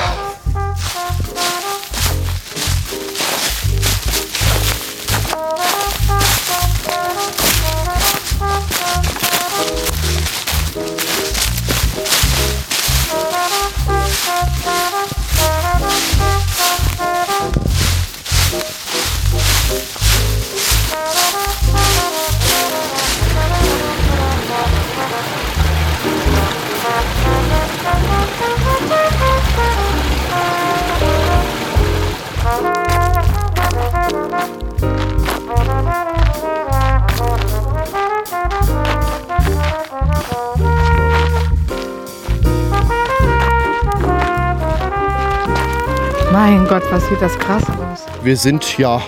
[46.32, 48.06] Mein Gott, was sieht das krass aus.
[48.24, 49.02] Wir sind ja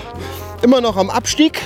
[0.64, 1.62] immer noch am Abstieg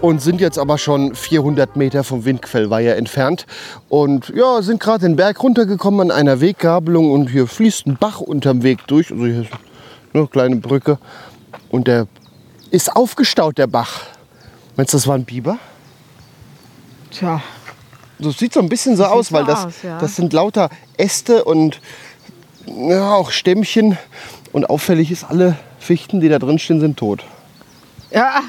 [0.00, 3.44] und sind jetzt aber schon 400 Meter vom Windquellweiher entfernt
[3.88, 8.20] und ja, sind gerade den Berg runtergekommen an einer Weggabelung und hier fließt ein Bach
[8.20, 9.50] unterm Weg durch, also hier ist
[10.12, 10.98] eine kleine Brücke
[11.70, 12.06] und der
[12.70, 14.02] ist aufgestaut, der Bach.
[14.76, 15.58] Meinst du, das war ein Biber?
[17.10, 17.42] Tja,
[18.20, 19.98] Das sieht so ein bisschen so aus, so weil das, aus, ja.
[19.98, 21.80] das sind lauter Äste und
[22.66, 23.98] ja, auch Stämmchen.
[24.52, 27.24] Und auffällig ist, alle Fichten, die da drin stehen, sind tot.
[28.14, 28.42] Ja.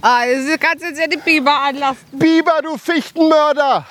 [0.00, 2.06] Ah, du kannst jetzt ja die Biber anlassen.
[2.12, 3.84] Biber, du Fichtenmörder!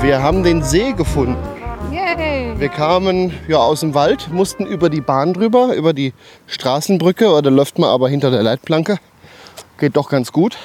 [0.00, 1.36] Wir haben den See gefunden.
[1.90, 2.54] Yay.
[2.58, 6.14] Wir kamen ja aus dem Wald, mussten über die Bahn drüber, über die
[6.46, 7.24] Straßenbrücke.
[7.42, 8.98] Da läuft man aber hinter der Leitplanke.
[9.78, 10.56] Geht doch ganz gut.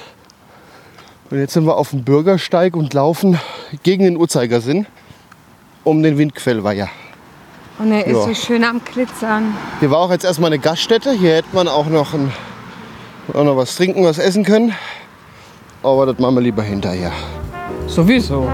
[1.31, 3.39] Und jetzt sind wir auf dem Bürgersteig und laufen
[3.83, 4.85] gegen den Uhrzeigersinn
[5.85, 6.89] um den Windquellweiher.
[7.79, 8.23] Und er ist Ja.
[8.25, 9.55] so schön am Glitzern.
[9.79, 11.13] Hier war auch jetzt erstmal eine Gaststätte.
[11.13, 12.31] Hier hätte man auch noch, ein,
[13.33, 14.75] auch noch was trinken, was essen können.
[15.81, 17.11] Aber das machen wir lieber hinterher.
[17.87, 18.47] Sowieso.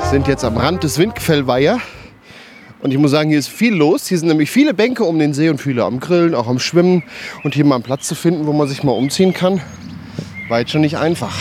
[0.00, 1.78] Wir sind jetzt am Rand des Windquellweiher.
[2.80, 4.06] Und ich muss sagen, hier ist viel los.
[4.06, 7.02] Hier sind nämlich viele Bänke um den See und viele am Grillen, auch am Schwimmen.
[7.42, 9.60] Und hier mal einen Platz zu finden, wo man sich mal umziehen kann,
[10.48, 11.34] war jetzt schon nicht einfach.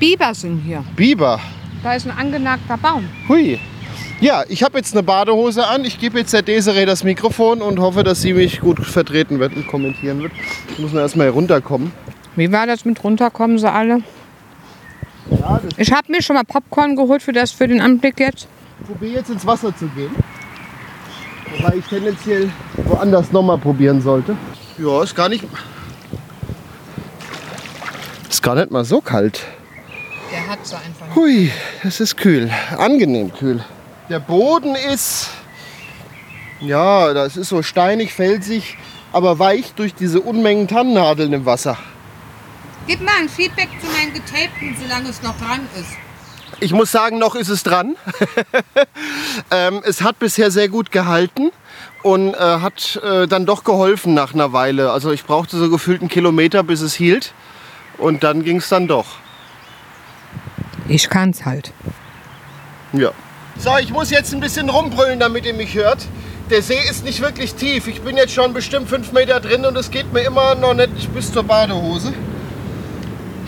[0.00, 0.84] Biber sind hier.
[0.96, 1.38] Biber,
[1.84, 3.04] Da ist ein angenagter Baum.
[3.28, 3.58] hui.
[4.20, 5.84] Ja, ich habe jetzt eine Badehose an.
[5.84, 9.54] Ich gebe jetzt der Desiree das Mikrofon und hoffe, dass sie mich gut vertreten wird
[9.56, 10.32] und kommentieren wird.
[10.70, 11.92] Ich muss nur erstmal runterkommen.
[12.36, 14.00] Wie war das mit runterkommen sie alle?
[15.30, 18.46] Ja, Ich habe mir schon mal Popcorn geholt für das für den Anblick jetzt.
[18.86, 20.10] probiere jetzt ins Wasser zu gehen.
[21.58, 24.36] Wobei ich tendenziell woanders nochmal probieren sollte.
[24.78, 25.44] Ja, ist gar nicht.
[28.28, 29.40] Ist gar nicht mal so kalt.
[30.32, 31.14] Der hat so einfach.
[31.14, 31.50] Hui,
[31.82, 32.50] es ist kühl.
[32.76, 33.62] Angenehm kühl.
[34.08, 35.28] Der Boden ist.
[36.60, 38.78] Ja, das ist so steinig, felsig,
[39.12, 41.76] aber weich durch diese Unmengen Tannennadeln im Wasser.
[42.86, 45.90] Gib mal ein Feedback zu meinen Getapten, solange es noch dran ist.
[46.62, 47.96] Ich muss sagen, noch ist es dran.
[49.50, 51.50] ähm, es hat bisher sehr gut gehalten
[52.04, 54.92] und äh, hat äh, dann doch geholfen nach einer Weile.
[54.92, 57.34] Also ich brauchte so gefühlt einen Kilometer, bis es hielt.
[57.98, 59.06] Und dann ging es dann doch.
[60.86, 61.72] Ich kann's halt.
[62.92, 63.10] Ja.
[63.58, 66.06] So, ich muss jetzt ein bisschen rumbrüllen, damit ihr mich hört.
[66.48, 67.88] Der See ist nicht wirklich tief.
[67.88, 71.12] Ich bin jetzt schon bestimmt fünf Meter drin und es geht mir immer noch nicht
[71.12, 72.12] bis zur Badehose.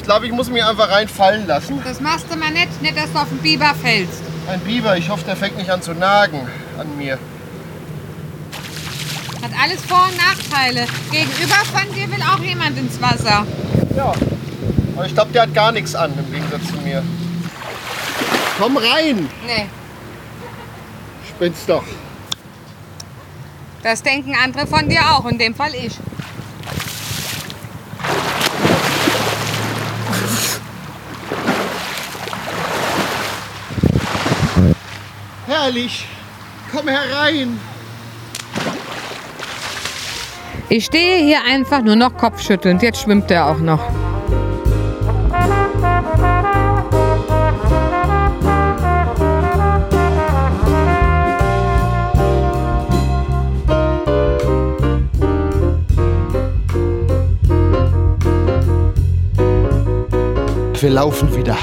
[0.05, 1.81] Ich glaube, ich muss mich einfach reinfallen lassen.
[1.83, 4.23] Das machst du mal nicht, nicht, dass du auf den Biber fällst.
[4.47, 6.47] Ein Biber, ich hoffe, der fängt nicht an zu nagen
[6.79, 7.19] an mir.
[9.40, 10.87] Hat alles Vor- und Nachteile.
[11.11, 13.47] Gegenüber von dir will auch jemand ins Wasser.
[13.97, 14.12] Ja.
[14.95, 17.03] Aber ich glaube, der hat gar nichts an im Gegensatz zu mir.
[18.59, 19.27] Komm rein!
[19.47, 19.67] Nee,
[21.31, 21.83] Spinnst doch.
[23.83, 25.95] das denken andere von dir auch, in dem Fall ich.
[35.64, 36.05] Herrlich!
[36.70, 37.59] Komm herein!
[40.68, 42.83] Ich stehe hier einfach nur noch kopfschüttelnd.
[42.83, 43.81] Jetzt schwimmt er auch noch.
[60.79, 61.57] Wir laufen wieder.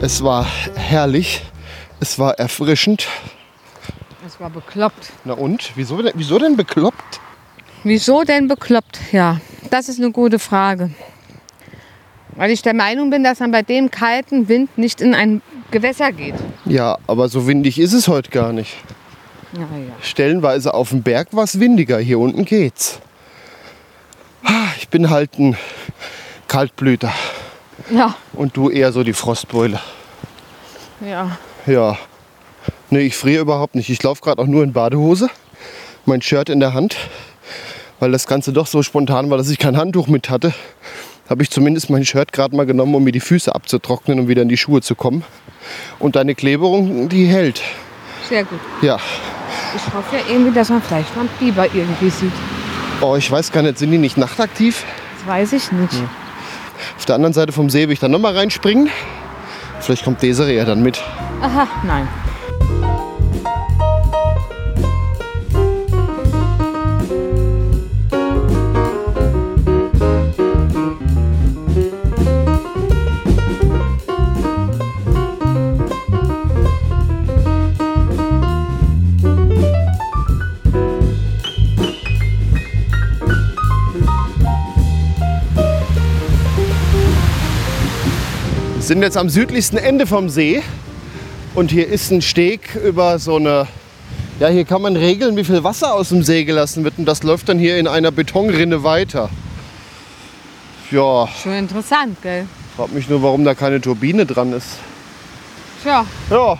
[0.00, 1.49] Es war herrlich.
[2.00, 3.08] Es war erfrischend.
[4.24, 5.12] Das war bekloppt.
[5.24, 5.72] Na und?
[5.76, 7.20] Wieso, denn- wieso denn bekloppt?
[7.84, 8.98] Wieso denn bekloppt?
[9.12, 10.90] Ja, das ist eine gute Frage.
[12.36, 16.12] Weil ich der Meinung bin, dass man bei dem kalten Wind nicht in ein Gewässer
[16.12, 16.34] geht.
[16.64, 18.76] Ja, aber so windig ist es heute gar nicht.
[19.52, 19.66] Ja, ja.
[20.00, 21.98] Stellenweise auf dem Berg war es windiger.
[21.98, 23.00] Hier unten geht's.
[24.78, 25.56] Ich bin halt ein
[26.48, 27.12] Kaltblüter.
[27.90, 29.80] Ja, Und du eher so die Frostbeule.
[31.04, 31.36] ja.
[31.70, 31.96] Ja.
[32.90, 33.88] Nee, ich friere überhaupt nicht.
[33.90, 35.30] Ich laufe gerade auch nur in Badehose.
[36.04, 36.96] Mein Shirt in der Hand.
[38.00, 40.52] Weil das Ganze doch so spontan war, dass ich kein Handtuch mit hatte.
[41.28, 44.42] Habe ich zumindest mein Shirt gerade mal genommen, um mir die Füße abzutrocknen und wieder
[44.42, 45.22] in die Schuhe zu kommen.
[46.00, 47.62] Und deine Kleberung, die hält.
[48.28, 48.58] Sehr gut.
[48.82, 48.98] Ja.
[49.76, 52.32] Ich hoffe ja irgendwie, dass man vielleicht mal einen Biber irgendwie sieht.
[53.00, 54.84] Oh, ich weiß gar nicht, sind die nicht nachtaktiv?
[55.18, 56.02] Das weiß ich nicht.
[56.96, 58.90] Auf der anderen Seite vom See will ich dann nochmal reinspringen.
[59.80, 61.02] Vielleicht kommt Desiree ja dann mit.
[61.40, 62.08] Aha, nein.
[88.90, 90.64] Sind jetzt am südlichsten Ende vom See.
[91.54, 93.68] Und hier ist ein Steg über so eine.
[94.40, 96.94] Ja, hier kann man regeln, wie viel Wasser aus dem See gelassen wird.
[96.98, 99.30] Und das läuft dann hier in einer Betonrinne weiter.
[100.90, 102.46] Ja, Schon interessant, gell?
[102.76, 104.66] frag mich nur, warum da keine Turbine dran ist.
[105.84, 106.58] Tja, Ja,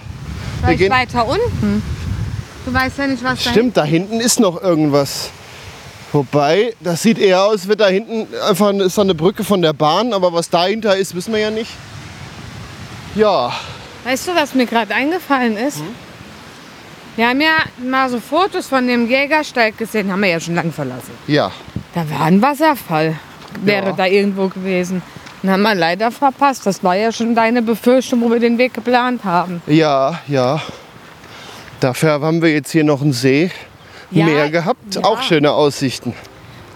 [0.61, 1.83] vielleicht gehen- weiter unten.
[2.65, 5.31] Du weißt ja nicht, was da stimmt, da hinten ist noch irgendwas.
[6.13, 9.73] Wobei, das sieht eher aus, wird da hinten einfach ist da eine Brücke von der
[9.73, 11.73] Bahn, aber was dahinter ist, wissen wir ja nicht.
[13.15, 13.53] Ja,
[14.05, 15.83] Weißt du, was mir gerade eingefallen ist?
[17.17, 20.73] Wir haben ja mal so Fotos von dem Jägersteig gesehen, haben wir ja schon lange
[20.73, 21.13] verlassen.
[21.27, 21.51] ja.
[21.93, 23.17] Da war ein Wasserfall,
[23.63, 23.93] wäre Ja.
[23.93, 25.03] da irgendwo gewesen.
[25.43, 26.65] Den haben wir leider verpasst.
[26.67, 29.61] Das war ja schon deine Befürchtung, wo wir den Weg geplant haben.
[29.67, 30.63] Ja, ja.
[31.81, 33.51] Dafür haben wir jetzt hier noch einen See,
[34.13, 34.95] Ja, Meer gehabt.
[34.95, 35.03] ja.
[35.05, 36.15] Auch schöne Aussichten.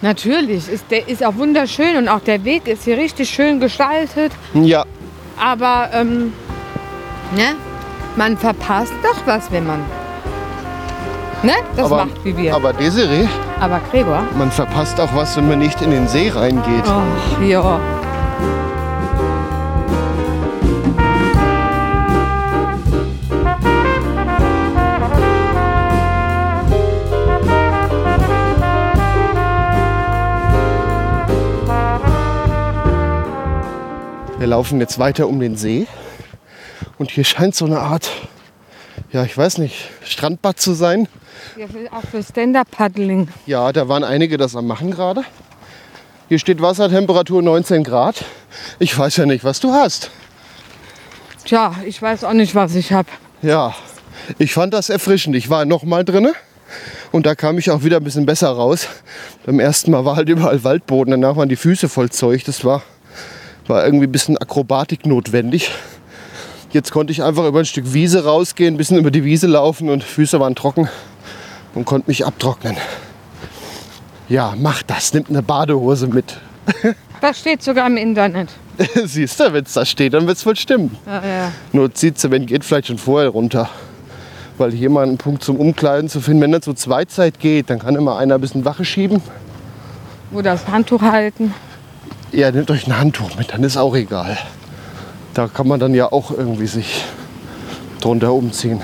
[0.03, 4.33] Natürlich, ist, der ist auch wunderschön und auch der Weg ist hier richtig schön gestaltet.
[4.55, 4.85] Ja,
[5.39, 6.33] Aber ähm,
[7.35, 7.55] ne?
[8.17, 9.81] man verpasst doch was, wenn man
[11.43, 11.53] ne?
[11.77, 12.55] das aber, macht wie wir.
[12.55, 13.29] aber Desiree,
[13.61, 14.23] Aber Gregor?
[14.39, 16.85] man verpasst auch was, wenn man nicht in den See reingeht.
[16.87, 17.81] Ach ja.
[34.45, 35.87] Wir laufen jetzt weiter um den See.
[36.99, 38.11] Und hier scheint so eine Art,
[39.11, 41.09] ja, ich weiß nicht, Strandbad zu sein.
[41.57, 43.29] ja auch für Stand-Up-Paddling.
[43.47, 45.23] Ja, da waren einige das am machen gerade.
[46.29, 48.23] Hier steht Wassertemperatur 19 Grad.
[48.79, 50.11] Ich weiß ja nicht, was du hast.
[51.47, 53.09] Tja, ich weiß auch nicht, was ich habe.
[53.41, 53.75] Ja,
[54.37, 55.37] ich fand das erfrischend.
[55.37, 56.35] Ich war noch mal drinne
[57.13, 58.89] und da kam ich auch wieder ein bisschen besser raus.
[59.47, 62.45] Beim ersten Mal war halt überall Waldboden, danach waren die Füße voll Zeug.
[62.45, 62.83] Das war,
[63.67, 65.71] war irgendwie ein bisschen Akrobatik notwendig.
[66.73, 69.91] Jetzt konnte ich einfach über ein Stück Wiese rausgehen, ein bisschen über die Wiese laufen
[69.91, 70.89] und Füße waren trocken
[71.75, 72.77] und konnte mich abtrocknen.
[74.29, 76.39] Ja, mach das, nimmt eine Badehose mit.
[77.21, 78.51] Das steht sogar im Internet.
[79.05, 80.95] Siehst du, wenn es da steht, dann wird es wohl stimmen.
[81.07, 81.53] Ja, ja.
[81.73, 83.71] Nur zieht sie, wenn geht, vielleicht schon vorher runter.
[84.59, 87.79] Weil hier mal einen Punkt zum Umkleiden zu finden, wenn das so Zweizeit geht, dann
[87.79, 89.23] kann immer einer ein bisschen Wache schieben.
[90.33, 91.55] Oder das Handtuch halten.
[92.35, 94.37] Ja, nehmt euch ein Handtuch mit, dann ist auch egal.
[95.35, 97.05] Da kann man dann ja auch irgendwie sich
[98.01, 98.81] drunter umziehen.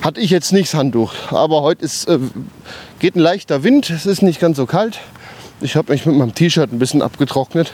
[0.00, 2.20] Hatte ich jetzt nicht das Handtuch, aber heute ist, äh,
[3.00, 5.00] geht ein leichter Wind, es ist nicht ganz so kalt.
[5.60, 7.72] Ich habe mich mit meinem T-Shirt ein bisschen abgetrocknet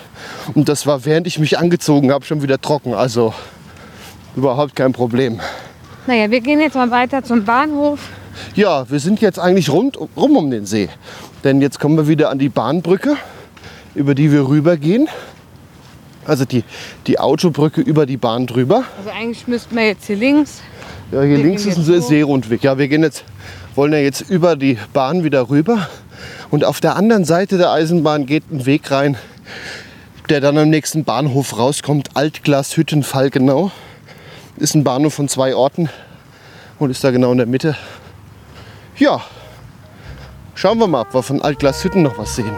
[0.55, 2.95] und das war, während ich mich angezogen habe, schon wieder trocken.
[2.95, 3.35] Also
[4.37, 5.39] überhaupt kein Problem.
[6.07, 8.01] Naja, wir gehen jetzt mal weiter zum Bahnhof.
[8.55, 10.89] Ja, wir sind jetzt eigentlich rund, rum um den See.
[11.45, 13.19] Denn jetzt kommen wir wieder an die Bahnbrücke,
[13.95, 15.09] über die wir rübergehen.
[16.27, 16.65] Also die,
[17.07, 18.85] die Autobrücke über die Bahn drüber.
[18.99, 20.61] Also eigentlich müssten wir jetzt hier links.
[21.11, 22.03] Ja, hier Wir links ist ein.
[22.03, 22.63] Seerundweg.
[22.63, 23.25] Ja, wir gehen jetzt,
[23.75, 25.89] wollen ja jetzt über die Bahn wieder rüber.
[26.51, 29.17] Und auf der anderen Seite der Eisenbahn geht ein Weg rein,
[30.29, 32.11] der dann am nächsten Bahnhof rauskommt.
[32.15, 33.73] Altglashütten Falkenau.
[34.59, 35.89] Ist ein Bahnhof von zwei Orten
[36.79, 37.77] und ist da genau in der Mitte.
[38.97, 39.23] Ja,
[40.55, 42.53] schauen wir mal, ob wir von Altglashütten noch was sehen.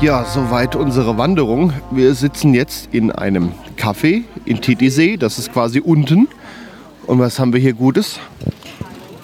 [0.00, 1.72] Ja, soweit unsere Wanderung.
[1.90, 5.16] Wir sitzen jetzt in einem Café in Titisee.
[5.16, 6.28] Das ist quasi unten.
[7.08, 8.20] Und was haben wir hier Gutes?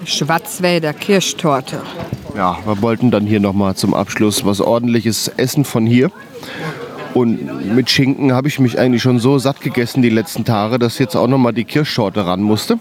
[0.05, 1.81] Schwarzwälder Kirschtorte.
[2.37, 6.11] Ja, wir wollten dann hier nochmal zum Abschluss was ordentliches essen von hier.
[7.15, 10.99] Und mit Schinken habe ich mich eigentlich schon so satt gegessen die letzten Tage, dass
[10.99, 12.81] jetzt auch nochmal die Kirschtorte ran musste.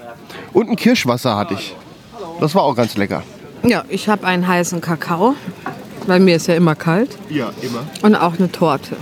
[0.51, 1.75] Und ein Kirschwasser hatte ich.
[2.39, 3.21] Das war auch ganz lecker.
[3.61, 5.35] Ja, ich habe einen heißen Kakao.
[6.07, 7.17] Bei mir ist ja immer kalt.
[7.29, 7.83] Ja, immer.
[8.01, 8.97] Und auch eine Torte.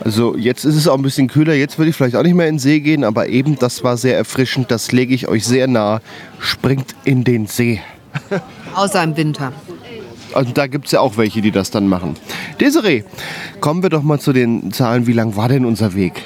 [0.00, 1.54] Also jetzt ist es auch ein bisschen kühler.
[1.54, 3.96] Jetzt würde ich vielleicht auch nicht mehr in den See gehen, aber eben das war
[3.96, 4.70] sehr erfrischend.
[4.70, 6.00] Das lege ich euch sehr nahe.
[6.38, 7.80] Springt in den See.
[8.74, 9.52] Außer im Winter.
[10.34, 12.14] Also da gibt es ja auch welche, die das dann machen.
[12.60, 13.02] Desiree,
[13.60, 15.06] kommen wir doch mal zu den Zahlen.
[15.06, 16.22] Wie lang war denn unser Weg?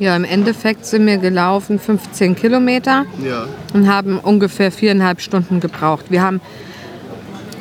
[0.00, 3.46] Ja, im Endeffekt sind wir gelaufen 15 Kilometer Ja.
[3.72, 6.06] und haben ungefähr viereinhalb Stunden gebraucht.
[6.10, 6.40] Wir haben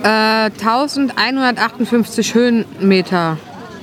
[0.04, 3.38] äh, 1158 Höhenmeter.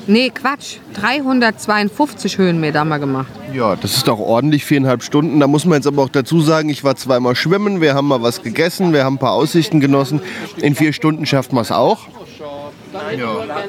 [0.07, 0.76] Nee, Quatsch.
[0.94, 3.28] 352 Höhenmeter haben wir gemacht.
[3.55, 5.40] Ja, das ist doch ordentlich, viereinhalb Stunden.
[5.40, 8.22] Da muss man jetzt aber auch dazu sagen, ich war zweimal schwimmen, wir haben mal
[8.22, 10.20] was gegessen, wir haben ein paar Aussichten genossen.
[10.57, 12.09] In vier Stunden schafft man es auch.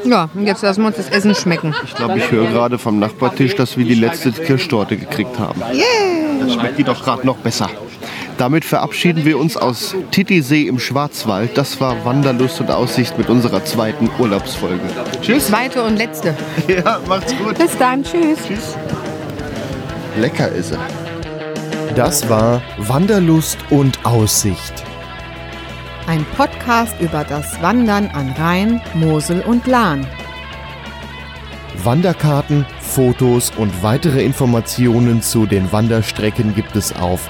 [0.03, 1.75] Ja, und jetzt lassen wir uns das Essen schmecken.
[1.83, 5.61] Ich glaube, ich höre gerade vom Nachbartisch, dass wir die letzte Kirschtorte gekriegt haben.
[5.73, 6.43] Yeah!
[6.43, 7.69] Das schmeckt die doch gerade noch besser.
[8.41, 11.55] Damit verabschieden wir uns aus Titisee im Schwarzwald.
[11.59, 14.81] Das war Wanderlust und Aussicht mit unserer zweiten Urlaubsfolge.
[15.21, 15.45] Tschüss.
[15.45, 16.35] Zweite und letzte.
[16.67, 17.59] Ja, macht's gut.
[17.59, 18.03] Bis dann.
[18.03, 18.39] Tschüss.
[18.47, 18.75] Tschüss.
[20.17, 20.79] Lecker ist er.
[21.95, 24.73] Das war Wanderlust und Aussicht.
[26.07, 30.07] Ein Podcast über das Wandern an Rhein, Mosel und Lahn.
[31.83, 37.29] Wanderkarten, Fotos und weitere Informationen zu den Wanderstrecken gibt es auf